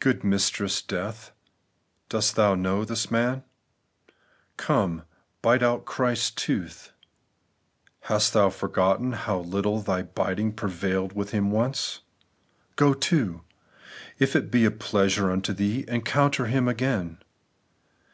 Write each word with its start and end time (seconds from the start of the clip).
Good 0.00 0.22
mistress 0.22 0.82
Death, 0.82 1.32
dost 2.10 2.36
thou 2.36 2.54
know 2.54 2.84
this 2.84 3.10
man? 3.10 3.42
Come, 4.58 5.04
bite 5.40 5.62
out 5.62 5.86
His 5.96 6.30
tooth: 6.30 6.92
hast 8.00 8.34
thou 8.34 8.50
forgotten 8.50 9.12
how 9.12 9.38
little 9.38 9.80
thy 9.80 10.02
biting 10.02 10.52
prevailed 10.52 11.14
with 11.14 11.30
Him 11.30 11.50
once? 11.50 12.00
Go 12.76 12.92
to! 12.92 13.40
if 14.18 14.36
it 14.36 14.50
be 14.50 14.66
a 14.66 14.70
pleasure 14.70 15.30
unto 15.30 15.54
thee, 15.54 15.86
encounter 15.88 16.44
Him 16.44 16.68
again. 16.68 17.22